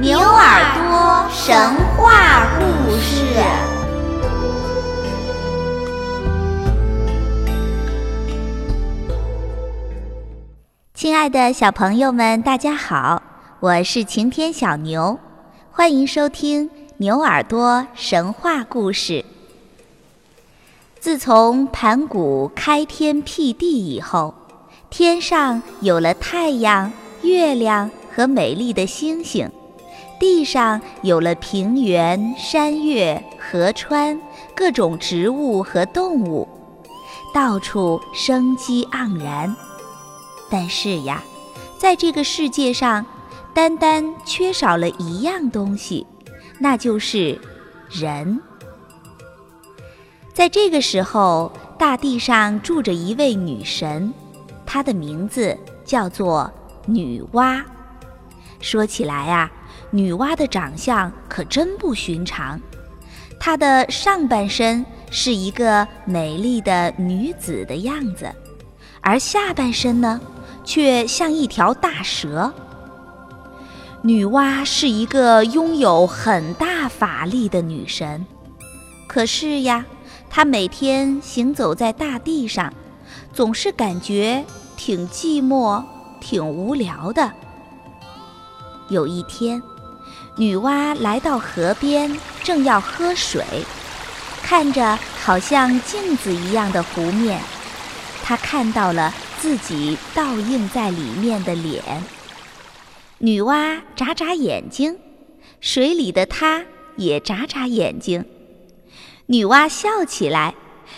[0.00, 3.24] 牛耳朵神话故事。
[10.94, 13.20] 亲爱的小朋友们，大家好，
[13.58, 15.18] 我是晴天小牛，
[15.72, 19.24] 欢迎收听牛耳朵神话故事。
[21.00, 24.32] 自从盘古开天辟地以后，
[24.90, 26.92] 天上有了太阳、
[27.22, 29.50] 月亮和美丽的星星，
[30.18, 34.20] 地上有了平原、山岳、河川、
[34.54, 36.48] 各种植物和动物，
[37.32, 39.54] 到处生机盎然。
[40.50, 41.22] 但是呀，
[41.78, 43.04] 在这个世界上，
[43.54, 46.06] 单单缺少了一样东西，
[46.58, 47.40] 那就是
[47.88, 48.40] 人。
[50.34, 54.12] 在这个时候，大地上住着一位女神。
[54.64, 56.50] 她的名字叫做
[56.86, 57.62] 女娲。
[58.60, 59.50] 说起来啊，
[59.90, 62.60] 女娲的长相可真不寻常。
[63.40, 68.30] 她的上半身是一个美丽的女子的样子，
[69.00, 70.20] 而下半身呢，
[70.64, 72.52] 却像一条大蛇。
[74.02, 78.24] 女娲是一个拥有很大法力的女神，
[79.06, 79.84] 可是呀，
[80.28, 82.72] 她每天行走在大地上。
[83.32, 84.44] 总是感觉
[84.76, 85.82] 挺寂寞、
[86.20, 87.30] 挺无聊的。
[88.88, 89.62] 有一天，
[90.38, 93.44] 女娲来到河边，正要喝水，
[94.40, 97.40] 看着好像镜子一样的湖面，
[98.22, 101.82] 她看到了自己倒映在里面的脸。
[103.18, 104.96] 女娲眨眨眼睛，
[105.60, 106.64] 水里的她
[106.96, 108.24] 也眨眨眼睛。
[109.26, 110.54] 女娲笑起来。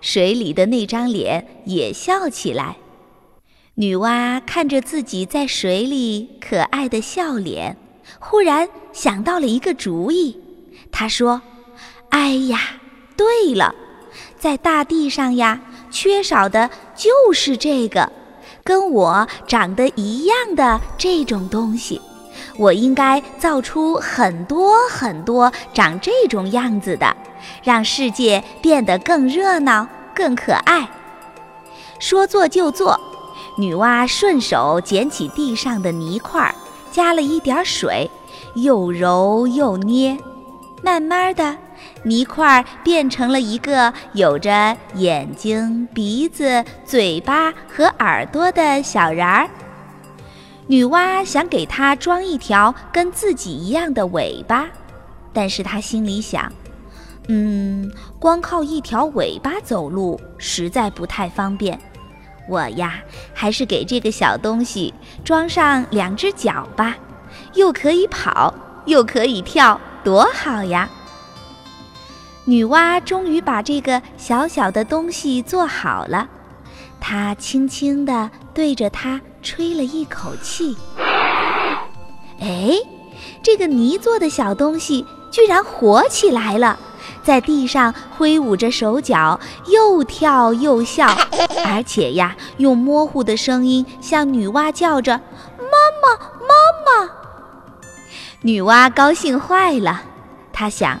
[0.00, 2.76] 水里的那张脸也笑起来，
[3.74, 7.76] 女娲看着自己在水里可爱的笑脸，
[8.18, 10.40] 忽然想到了一个主意。
[10.90, 11.40] 他说
[12.10, 12.58] ：“哎呀，
[13.16, 13.74] 对了，
[14.38, 18.10] 在大地上呀，缺少的就是这个，
[18.62, 22.00] 跟我长得一样的这种东西。
[22.56, 27.16] 我应该造出很多很多长这种样子的。”
[27.64, 30.88] 让世界变得更热闹、更可爱。
[31.98, 32.98] 说做就做，
[33.58, 36.54] 女娲顺手捡起地上的泥块儿，
[36.92, 38.08] 加了一点水，
[38.54, 40.16] 又揉又捏，
[40.82, 41.56] 慢慢的，
[42.04, 49.48] 泥块变成了一个有着眼睛、鼻子、嘴巴和耳朵的小人儿。
[50.66, 54.68] 女娲想给它装一条跟自己一样的尾巴，
[55.32, 56.52] 但是她心里想。
[57.28, 61.78] 嗯，光靠一条尾巴走路实在不太方便。
[62.48, 64.92] 我呀，还是给这个小东西
[65.24, 66.96] 装上两只脚吧，
[67.54, 68.52] 又可以跑，
[68.86, 70.88] 又可以跳，多好呀！
[72.44, 76.28] 女娲终于把这个小小的东西做好了，
[77.00, 80.76] 她轻轻地对着它吹了一口气。
[82.40, 82.74] 哎，
[83.42, 86.76] 这个泥做的小东西居然活起来了！
[87.22, 91.06] 在地上挥舞着手脚，又跳又笑，
[91.66, 95.20] 而且呀，用模糊的声音向女娲叫着
[95.58, 95.64] ：“妈
[96.02, 97.10] 妈，妈妈！”
[98.42, 100.02] 女娲高兴坏了，
[100.52, 101.00] 她想：“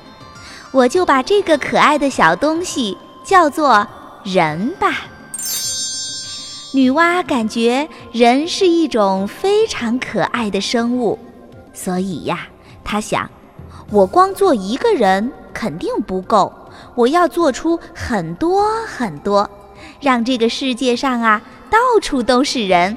[0.70, 3.86] 我就把这个可爱的小东西叫做
[4.22, 5.06] 人吧。”
[6.74, 11.18] 女娲感觉人是一种非常可爱的生物，
[11.74, 12.46] 所以呀，
[12.82, 13.28] 她想
[13.90, 15.30] ：“我光做一个人。”
[15.62, 16.52] 肯定不够，
[16.96, 19.48] 我要做出很多很多，
[20.00, 21.40] 让这个世界上啊
[21.70, 22.96] 到处都是人。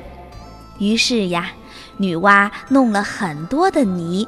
[0.80, 1.52] 于是呀，
[1.98, 4.28] 女娲弄了很多的泥，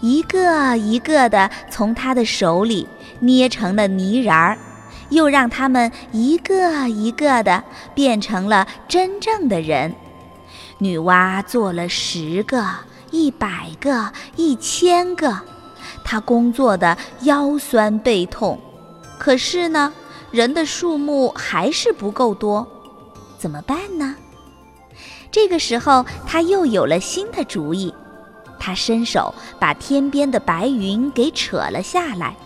[0.00, 2.88] 一个一个的从她的手里
[3.20, 4.56] 捏成了泥人儿，
[5.10, 7.62] 又让他们一个一个的
[7.94, 9.94] 变成了真正的人。
[10.78, 12.64] 女娲做了十个、
[13.10, 15.42] 一百个、一千个。
[16.04, 18.60] 他工作的腰酸背痛，
[19.18, 19.92] 可是呢，
[20.30, 22.66] 人的数目还是不够多，
[23.38, 24.14] 怎么办呢？
[25.32, 27.92] 这个时候，他又有了新的主意。
[28.60, 32.36] 他伸手把天边的白云给扯了下来，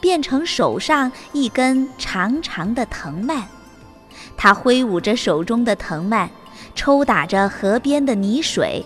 [0.00, 3.46] 变成手上一根长长的藤蔓。
[4.36, 6.30] 他挥舞着手中的藤蔓，
[6.74, 8.84] 抽打着河边的泥水。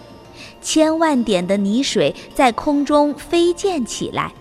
[0.62, 4.32] 千万点的泥水在空中飞溅起来，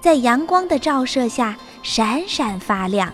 [0.00, 3.12] 在阳光的照射下闪闪发亮。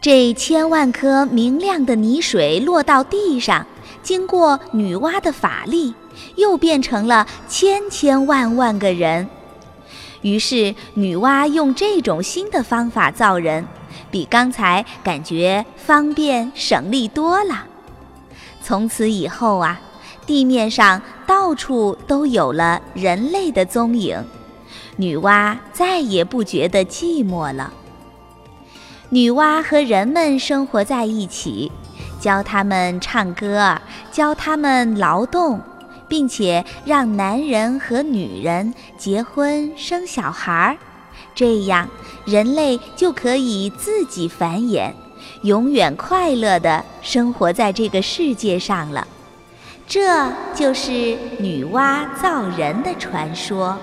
[0.00, 3.66] 这千万颗明亮的泥水落到地上，
[4.02, 5.94] 经过女娲的法力，
[6.36, 9.28] 又变成了千千万万个人，
[10.22, 13.66] 于是，女娲用这种新的方法造人，
[14.10, 17.64] 比刚才感觉方便省力多了。
[18.62, 19.80] 从此以后啊，
[20.28, 24.22] 地面上到处都有了人类的踪影，
[24.96, 27.72] 女娲再也不觉得寂寞了。
[29.08, 31.72] 女娲和人们生活在一起，
[32.20, 33.78] 教他们唱歌，
[34.12, 35.58] 教他们劳动。
[36.08, 40.78] 并且让男人和女人结婚生小孩儿，
[41.34, 41.86] 这样
[42.24, 44.90] 人类就可以自己繁衍，
[45.42, 49.06] 永远快乐地生活在这个世界上了。
[49.88, 53.74] 这就是女娲造人的传说。